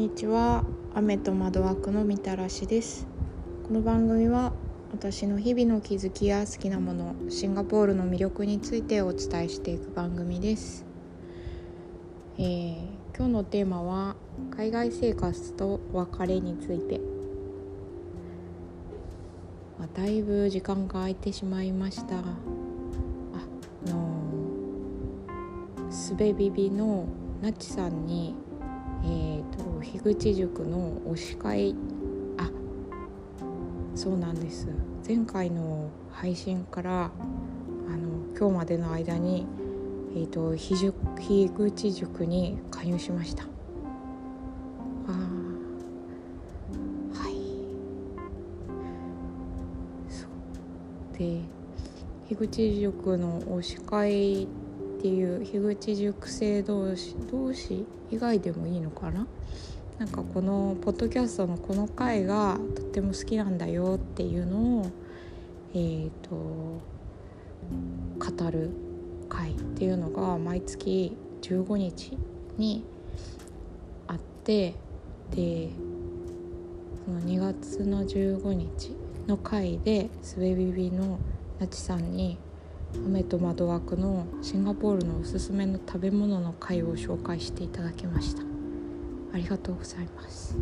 [0.00, 0.64] にちは。
[0.94, 3.06] 雨と窓枠のみたらしです。
[3.68, 4.54] この番組は
[4.92, 10.86] 私の日々の気づきや好きなものシンガポールの魅力についてお伝えしていく番組です、
[12.38, 12.78] えー、
[13.14, 14.16] 今日のテーマは
[14.56, 16.98] 海外生活と別れについて、
[19.78, 22.16] まあ、だいぶ時間が空いてしまいました。
[22.16, 22.22] あ
[23.86, 24.16] の
[25.90, 27.04] すべビビの
[27.42, 28.34] なちさんに
[29.02, 31.74] えーと、樋口塾の推し会
[32.36, 32.50] あ
[33.94, 34.68] そうなんです。
[35.06, 38.08] 前回の配信からあの
[38.38, 39.46] 今日までの間に、
[40.14, 43.44] えーと、樋口塾に加入しました。
[43.44, 43.48] あ。
[47.14, 47.34] はい。
[50.08, 51.18] そう。
[51.18, 51.40] で
[52.28, 54.46] 樋口塾の推し会
[55.00, 59.26] っていう樋口塾生同士同士以外でもいいのかな？
[59.98, 64.90] なんかこのポッドキャストのこの回がとっても好きなんだよっていうのを
[65.72, 66.82] えーと、
[68.18, 68.70] 語る
[69.28, 72.18] 回っていうのが毎月15日
[72.58, 72.84] に
[74.08, 74.74] あって
[75.30, 75.70] で
[77.04, 78.96] その2月の15日
[79.28, 81.20] の回でスベビビの
[81.60, 82.36] なちさんに
[82.94, 88.42] 雨と窓枠のシンガポールのおすすめの食べ物の回を紹介していただきました。
[89.32, 90.56] ありがとうございます。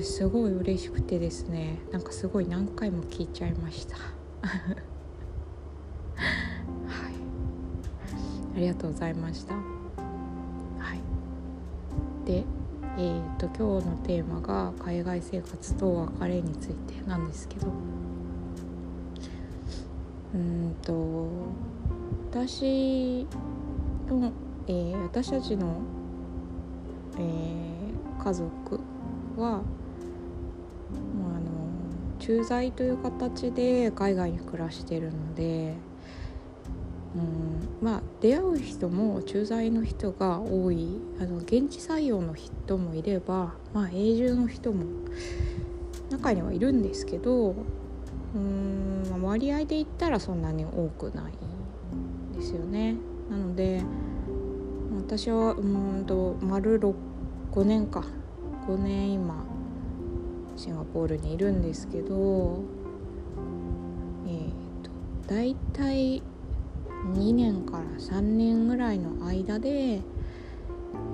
[0.00, 3.96] すごい嬉しくてですねなんかすごい何回も聞いちゃいました。
[4.46, 4.76] はい。
[8.56, 9.54] ありがとうございました。
[9.54, 9.60] は
[10.94, 12.26] い。
[12.26, 12.44] で
[12.98, 17.91] えーと、と今日のテーマが海外生活と別れについてなんですけど。
[20.34, 21.28] うんと
[22.30, 23.26] 私
[24.08, 24.32] の、
[24.66, 25.80] えー、私たちの、
[27.18, 28.80] えー、家族
[29.36, 29.60] は、まあ、
[31.36, 31.50] あの
[32.18, 35.74] 駐在という形で海外に暮らしてるので、
[37.14, 44.84] うん、まあ出会う人も駐在の人が多いあの現地採用の人もいれば、まあ、永住の人も
[46.10, 47.54] 中にはいるんですけど
[48.34, 51.32] うん割合で言ったらそんなに多くない
[52.34, 52.96] ですよね。
[53.30, 53.82] なので
[54.96, 58.04] 私はうんと丸5年か。
[58.66, 59.44] 5年今
[60.56, 62.62] シンガポールにいるんですけど
[64.24, 64.90] えっ、ー、と
[65.26, 66.22] 大体
[67.14, 70.02] 2年から3年ぐらいの間で、え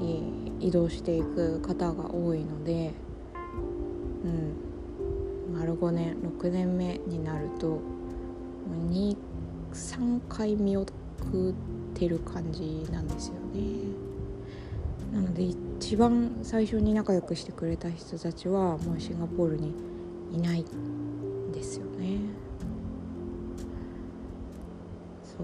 [0.00, 2.94] ー、移動していく方が多いので
[4.24, 4.63] うん。
[5.64, 7.80] 丸5年6年目になると
[8.90, 11.54] 23回見送っ
[11.94, 13.62] てる感じなんですよね。
[15.10, 19.72] なので一番最初に仲良くしてくれた人たちはもうシンガポールに
[20.34, 22.18] いないんですよね。
[25.24, 25.42] そ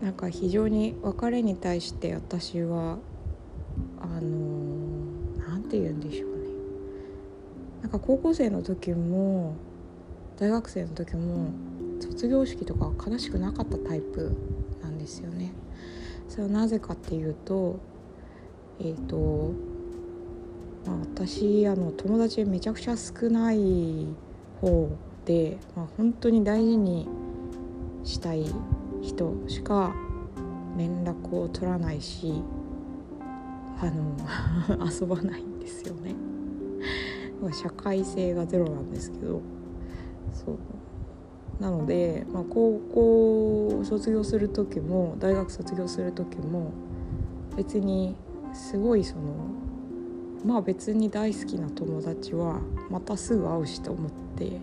[0.00, 0.04] う。
[0.04, 2.98] なんか非常に別れに対して私は
[5.70, 6.48] て言うんでしょうね。
[7.82, 9.54] なんか高校生の時も
[10.38, 11.50] 大学生の時も
[12.00, 14.36] 卒業式とか悲しくなかったタイプ
[14.82, 15.52] なんですよね。
[16.28, 17.78] それはなぜかっていうと
[18.80, 19.52] えっ、ー、と、
[20.86, 24.06] まあ、私あの友達めちゃくちゃ少ない
[24.60, 24.90] 方
[25.24, 27.08] で、まあ、本当に大事に
[28.04, 28.46] したい
[29.02, 29.94] 人しか
[30.76, 32.42] 連絡を取らないし
[33.80, 36.14] あの 遊ばないんですよね。
[37.52, 39.40] 社会性がゼロなんですけど。
[40.32, 41.62] そう。
[41.62, 46.72] なので、まあ、高校卒業する時も大学卒業する時も
[47.54, 48.16] 別に
[48.54, 49.22] すごいその
[50.42, 54.58] まあ別に大好きな友達はまたすぐ会うしと思って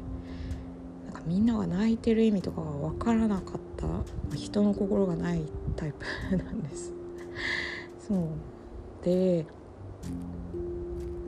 [1.06, 3.88] なんかみんなが泣いてる意味とかが分からなかった。
[4.36, 5.42] 人の心がない
[5.76, 5.94] タイ
[6.30, 6.92] プなんです。
[8.08, 8.28] そう。
[9.08, 9.46] で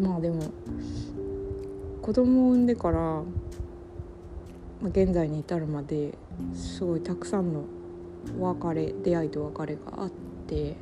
[0.02, 0.42] まあでも
[2.02, 3.22] 子供を産んでから、
[4.84, 6.18] 現在に至るまで
[6.54, 7.64] すごいたくさんの
[8.40, 10.12] 別れ出会いと別れがあっ
[10.48, 10.76] て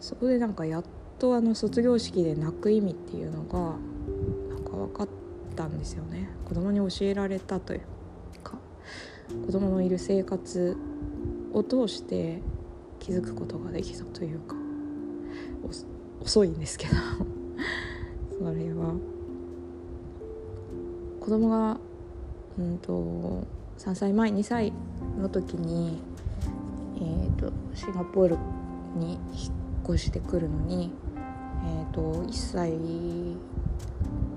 [0.00, 0.84] そこでなんかやっ
[1.18, 3.76] とあの卒業式で泣く意味っていうのが
[4.48, 5.08] なんか分かっ
[5.54, 6.28] たんですよね。
[6.44, 7.80] 子供に教えられたという
[8.42, 8.58] か
[9.46, 10.76] 子供のいる生活
[11.52, 12.40] を通して
[12.98, 14.55] 気づくことができたというか。
[16.20, 16.94] 遅いんですけど
[18.38, 18.94] それは
[21.20, 21.78] 子供が
[22.58, 23.44] うんと
[23.78, 24.72] 3歳前2歳
[25.20, 26.00] の時に、
[26.96, 28.38] えーと、シンガポール
[28.96, 29.52] に引っ
[29.84, 30.90] 越してくるのに、
[31.64, 32.72] えーと、1歳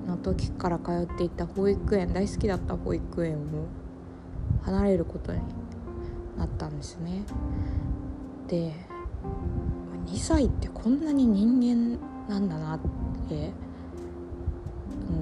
[0.07, 3.39] の時から通っていた保育園大好きだった保育園を
[4.63, 5.39] 離れることに
[6.37, 7.23] なったんですね。
[8.47, 8.73] で
[10.11, 12.79] 2歳ってこんなに人間なんだなっ
[13.29, 13.51] て
[15.09, 15.13] う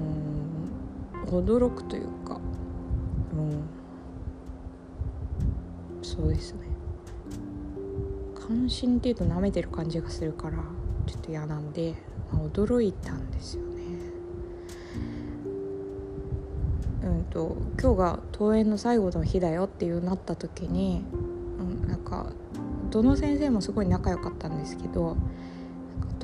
[1.26, 2.40] ん驚くというか、
[3.32, 3.62] うん、
[6.02, 6.60] そうですね
[8.34, 10.56] 関心っていうと舐めてる感じがするから
[11.06, 11.94] ちょっと嫌なんで、
[12.32, 13.68] まあ、驚いたんですよね。
[17.02, 21.04] うんと今日が登園の最後の日だよっていうなった時に、
[21.58, 22.32] うん、なんか
[22.90, 25.16] どの先生もすごい仲良かったんですけど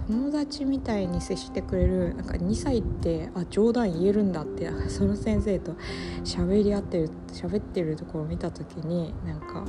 [0.06, 5.72] 友達みたいに接してくれるなんか2歳ってあ冗談言えるんだって その先生と
[6.24, 9.64] 喋り合ってる喋ってるところを見た時になんか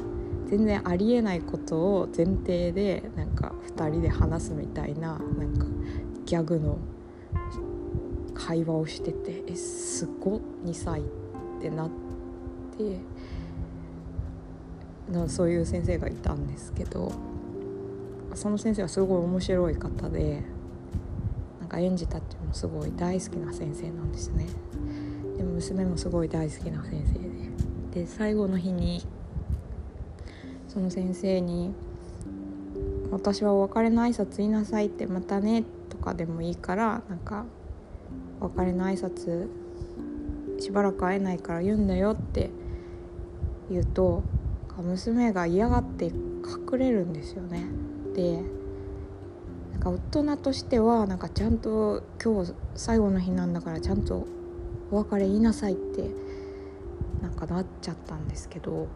[0.47, 5.65] 全然ありえないことを前提でなんか2人で話すみたいななんか
[6.25, 6.77] ギャグの
[8.33, 11.03] 会話をしててえすごっ2歳っ
[11.62, 11.89] てなっ
[12.77, 13.00] て
[15.12, 17.12] なそういう先生がいたんですけど
[18.34, 20.44] その先生はすごい面白い方で
[21.60, 24.46] なんか園児たちもすごい大好きな先生なんですね。
[25.38, 28.02] でも娘もすごい大好きな先生で。
[28.02, 29.02] で最後の日に
[30.68, 31.74] その先生に
[33.10, 37.46] 「私はお別れの挨拶言いなさい」って「またね」とかでもいいからなんか
[38.42, 39.48] 「お別れの挨拶
[40.60, 42.50] しばらく会えないから言うんだよ」って
[43.72, 44.24] 言うと
[44.81, 47.66] 娘が嫌がって隠れるんですよね。
[48.16, 48.44] で
[49.74, 54.25] なんか大人としてはなんかちゃんと今日最後の日なんだからちゃんと
[54.92, 56.10] お別れ言いなさいって
[57.22, 58.88] なんかなっちゃったんですけど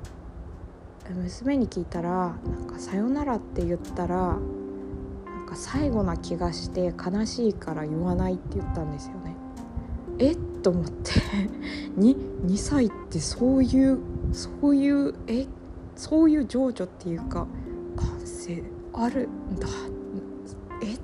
[1.14, 9.36] 娘に聞いたらなんか「さよなら」って言ったらなんか最後な気がして悲しいから言わないって言ったんですよね。
[10.20, 10.38] えっ？
[10.62, 10.92] と思って
[11.98, 14.00] 2, 2歳ってそういう
[14.34, 15.48] そういうえ？
[16.00, 17.46] そういう情緒っていうか
[17.98, 18.64] 感性
[18.94, 19.68] あるんだ。
[20.82, 20.96] え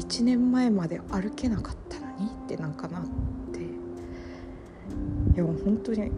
[0.00, 3.02] 1年前まで歩けなかったのにってなんかなっ
[3.52, 3.60] て。
[3.60, 6.10] いや本当に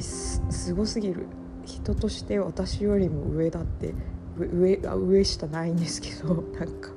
[0.00, 1.26] すすごすぎる。
[1.66, 3.94] 人として私よりも上だって
[4.38, 6.90] 上上下ないんですけど なんか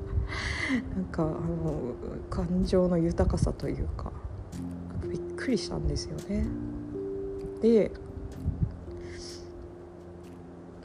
[0.95, 1.93] なんかあの
[2.29, 4.11] 感情の豊かさというか
[5.09, 6.45] びっくりしたんですよね。
[7.61, 7.91] で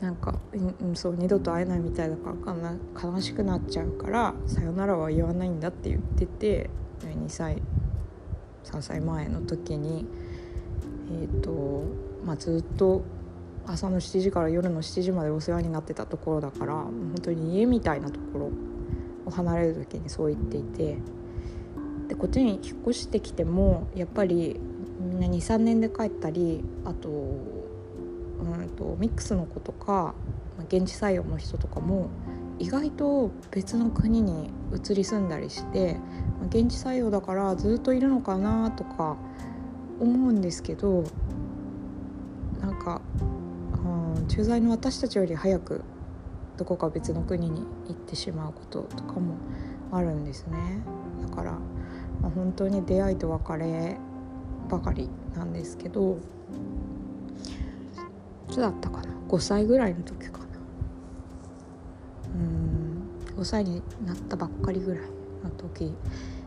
[0.02, 0.40] なんか、
[0.82, 6.70] うん、そう二度と会えないみたいだから悲しくなっちゃうから「さよならは言わないんだ」って言ってて
[7.02, 7.62] 2歳
[8.64, 10.04] 3歳前の時に
[11.08, 11.84] えっ、ー、と
[12.26, 13.02] まあずっと
[13.64, 18.50] 朝の7時から夜の7時までお世話になってたところだから本当に家みたいなところ
[19.24, 20.98] を離れる時にそう言っていて
[22.08, 24.58] でこっちに引っ越してきてもやっぱり
[24.98, 27.61] みんな23年で帰ったりあと
[28.42, 30.14] うんとミックスの子とか
[30.68, 32.08] 現地採用の人とかも
[32.58, 35.96] 意外と別の国に移り住んだりして
[36.48, 39.16] 現地採用だからずっといるのかなとか
[40.00, 41.04] 思うんですけど
[42.60, 43.00] なんか
[43.84, 45.82] うん駐在の私たちより早く
[46.56, 49.34] どこか別の国に行ってしまうこととかも
[49.90, 50.82] あるんですね。
[51.22, 51.52] だから、
[52.20, 53.96] まあ、本当に出会いと別れ
[54.68, 56.18] ばかりなんですけど
[58.52, 60.44] つだったかな？5歳ぐらいの時かな。
[62.34, 63.40] うん。
[63.40, 65.00] 5歳になったばっかりぐらい
[65.42, 65.94] の時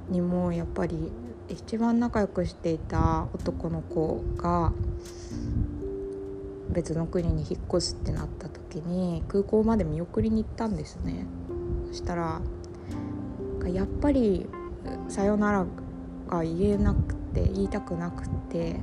[0.09, 1.11] にもやっぱり
[1.49, 4.71] 一番仲良くしていた男の子が
[6.69, 11.25] 別の国に引っ越すってなった時に空港まで見送りに行ったんですね。
[11.87, 12.41] そしたら
[13.67, 14.47] やっぱり
[15.09, 15.65] 「さよなら」
[16.29, 18.79] が言えなくて言いたくなくて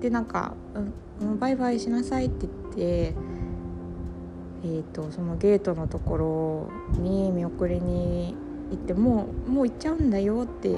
[0.00, 0.54] でなんか、
[1.20, 8.36] うん「バイバイしなさい」って言って、えーと、そのゲートのところに見送りに
[8.70, 10.70] 行ってもうもう行っちゃうんだよって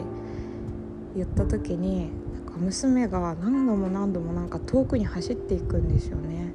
[1.15, 6.53] 言った時になんか娘が何度も何度もなんか遠くに走っていくんですよね。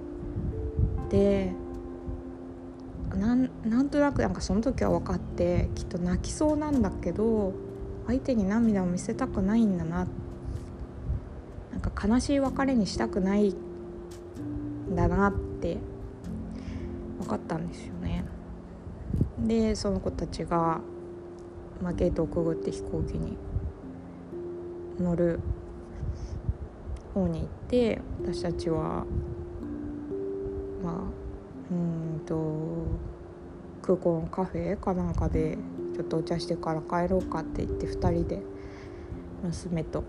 [1.09, 1.53] で
[3.15, 7.53] なんなんとなくなんかその時は分かってきっと泣きそうなんだけど
[8.07, 10.07] 相手に涙を見せたくないんだな
[11.71, 13.55] なんか悲しい別れにしたくない
[14.95, 15.77] だなって
[17.19, 18.25] 分かったんですよね。
[19.39, 20.81] でその子たちが、
[21.81, 23.37] まあ、ゲートをくぐって飛行機に
[24.99, 25.39] 乗る
[27.13, 29.05] 方に行って私たちは
[30.83, 30.93] まあ
[31.71, 32.35] うんと
[33.81, 35.57] 空港のカフェかなんかで
[35.95, 38.41] ちょっとお茶してから帰ろうかって言って2人で
[39.43, 40.03] 娘と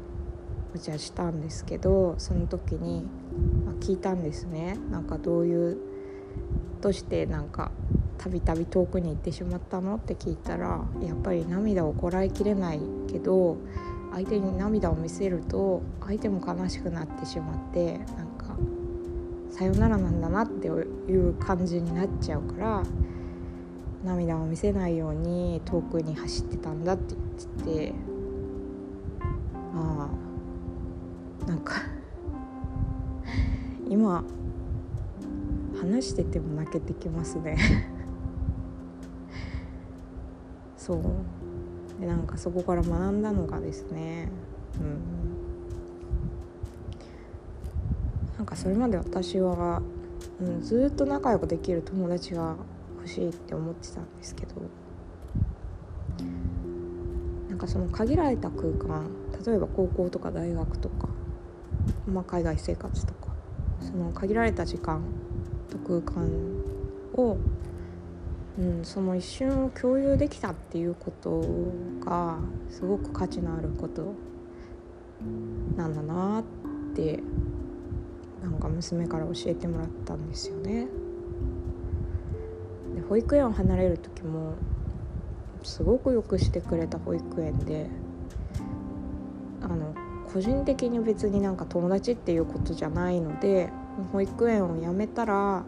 [0.75, 3.07] お茶したんですけどその時に、
[3.67, 4.79] ま聞いたんですね。
[4.91, 5.79] なんかどういう
[6.81, 7.71] どうしてなんか
[8.19, 13.57] たびたび遠くに行ってしまったのって聞いたらやっぱり涙をこらえきれないけど
[14.13, 18.57] 相手に涙を見せると相手も悲しくなってしまってなんか
[19.51, 22.83] さよならなんだなっていう感じになっちゃうから
[24.05, 27.15] 涙を見せないように遠くに走ってたんだって
[27.65, 27.95] 言ってて
[29.75, 30.09] あ
[31.45, 31.75] あなんか
[33.91, 34.25] 今
[35.81, 37.59] 話してても泣けてきますね。
[40.79, 41.03] そう。
[42.01, 44.31] でなんかそこから学んだのがですね。
[44.79, 45.01] うん。
[48.39, 49.83] なんかそれまで私は、
[50.41, 52.55] うん、ずっと仲良くできる友達が
[52.97, 54.55] 欲しいって思ってたんですけど。
[57.49, 59.11] なんかその限られた空間
[59.45, 61.09] 例えば高校とか大学とか、
[62.07, 63.30] まあ、海外生活とか
[63.81, 65.03] その限られた時間
[65.71, 66.29] と空間
[67.15, 67.37] を、
[68.59, 71.43] うん、その一瞬を共有できたっていうこと
[72.05, 74.15] がすごく価値のあること
[75.77, 76.45] なんだなっ
[76.95, 77.21] て
[78.43, 80.87] なんか娘から教えてもらったんですよね。
[82.95, 84.55] で保育園を離れる時も
[85.63, 87.89] すごくよくしてくれた保育園で
[90.33, 93.71] 個人的に別になんか友達っていうことじゃないので
[94.13, 95.65] 保育園を辞めたら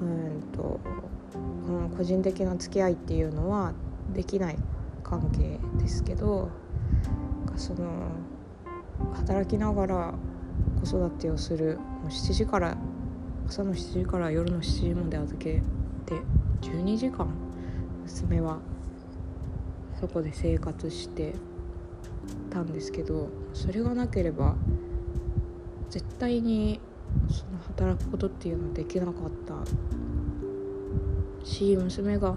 [0.00, 0.80] うんと、
[1.68, 3.72] うん、個人的な付き合いっていうのは
[4.12, 4.58] できない
[5.02, 6.50] 関係ですけど
[7.56, 8.08] その
[9.14, 10.14] 働きながら
[10.80, 11.78] 子育てをする。
[11.78, 12.76] もう7時から
[13.48, 15.62] 朝の7時から夜の7時まで預け
[16.04, 16.14] て
[16.62, 17.28] 12時間
[18.02, 18.58] 娘は
[20.00, 21.34] そこで生活して
[22.50, 24.56] たんですけどそれがなければ
[25.90, 26.80] 絶対に
[27.28, 29.14] その働くことっていうのはできなかっ
[29.46, 29.54] た
[31.44, 32.34] し娘が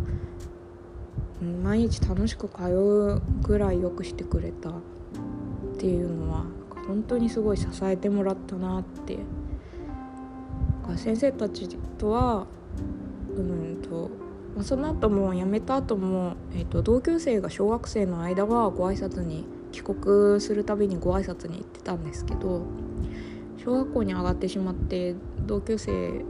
[1.64, 4.74] 毎日楽しく通うぐらいよくしてくれたっ
[5.78, 6.46] ていうのは
[6.88, 9.20] 本当にすごい支えてもらったなって
[10.98, 12.48] 先生たちとは
[13.36, 14.10] うんと
[14.64, 22.64] その後も辞めた後も、えーと、同級生が小学生の間はご挨拶に帰国するたびにご挨拶に行ってたんですけど
[23.64, 26.26] 小学校に上がってしまって同級生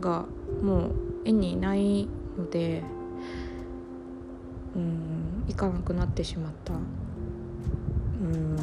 [0.00, 0.26] が
[0.62, 0.92] もう
[1.24, 2.82] 園にいないので
[4.74, 6.74] うん行かなくなってしまった。
[6.74, 6.76] う
[8.26, 8.56] ん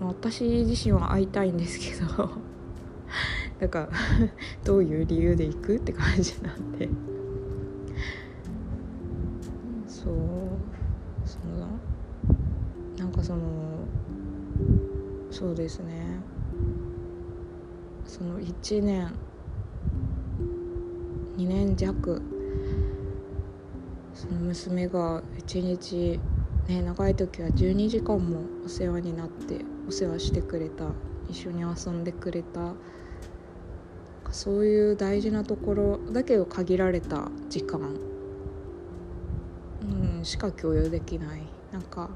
[0.00, 2.30] 私自身は会いたいんですけど
[3.60, 3.88] なんか
[4.64, 6.88] どういう理由で行くって感じなんで。
[13.30, 13.42] その
[15.30, 16.18] そうですね。
[18.04, 19.12] その1年
[21.36, 22.20] 2年弱
[24.14, 26.18] その娘が1日
[26.66, 30.86] ね長い時は12時間もお世話になってお世話してくれた
[31.28, 32.72] 一緒に遊んでくれた
[34.32, 37.96] そういう大事なところだけど限られた時間、
[39.82, 41.42] うん、しか共有できない。
[41.70, 42.10] なんか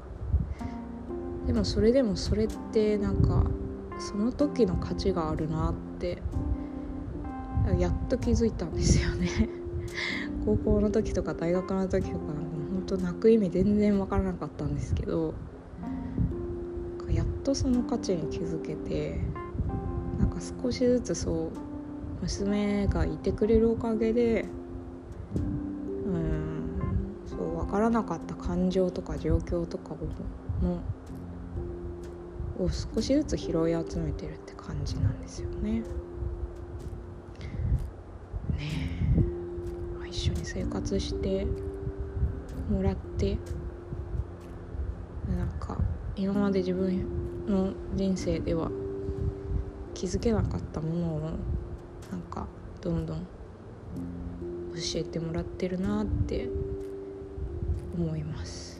[1.47, 3.43] でもそれでもそれってなんか
[3.99, 6.21] その時の価値があるなって
[7.79, 9.29] やっと気づいたんですよね。
[10.45, 12.25] 高校の時とか大学の時とか
[12.73, 15.33] 本当泣く意味全然分からなかったんですけど
[17.09, 19.19] やっとその価値に気づけて
[20.19, 24.45] なんか少しずつそう娘がいてくれるおかげで
[25.35, 25.39] う
[26.09, 26.79] ん
[27.25, 29.95] そう分からなかった感情とか状況とか
[30.61, 30.79] も
[32.57, 35.81] を少しずつ拾い集めてるって感じなんですよね。
[35.81, 35.85] ね
[38.59, 41.47] え、まあ、一緒に生活して
[42.69, 43.37] もらって
[45.27, 45.77] なんか
[46.15, 48.69] 今まで自分の人生では
[49.93, 51.19] 気づけなかったものを
[52.11, 52.47] なんか
[52.81, 53.27] どんどん
[54.75, 56.49] 教えてもらってるなって
[57.97, 58.74] 思います。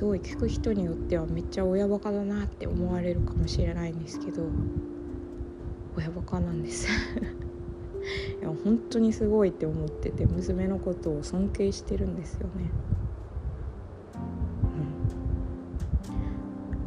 [0.00, 4.44] すごい聞く人によってはめっちゃ親バカだなって思われるかもしれないんですけど
[5.94, 6.88] 親バカなんです
[8.40, 12.70] いや本当にすごいって思ってて娘のことを尊敬してるんですよね。
[14.64, 14.68] う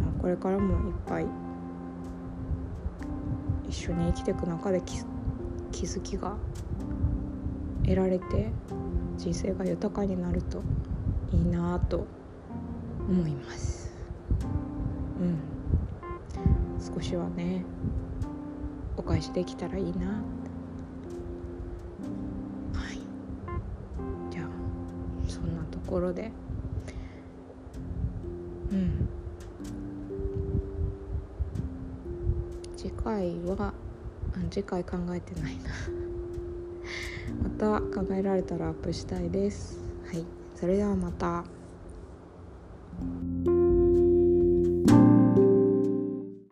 [0.02, 1.28] んまあ、これからもいっぱい
[3.70, 4.82] 一緒に生きていく中で
[5.72, 6.36] 気づきが
[7.84, 8.52] 得られて
[9.18, 10.64] 人生が豊かになると
[11.32, 12.08] いいなと
[13.10, 13.92] 思います。
[15.20, 15.40] うん。
[16.96, 17.64] 少しはね
[18.98, 20.08] お返しできたらいいな。
[22.74, 23.00] はい。
[24.30, 24.48] じゃあ
[25.28, 26.32] そんなところで。
[28.72, 29.08] うん。
[32.78, 33.74] 次回は
[34.50, 35.64] 次回考えてないな。
[37.44, 39.80] また考えられたらアップしたいです。
[40.06, 40.26] はい。
[40.56, 41.44] それではまた。